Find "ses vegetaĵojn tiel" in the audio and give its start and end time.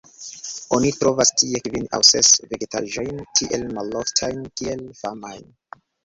2.11-3.67